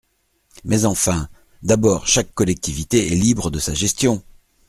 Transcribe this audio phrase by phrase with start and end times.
[0.63, 1.29] Mais enfin!
[1.61, 4.23] D’abord, chaque collectivité est libre de sa gestion.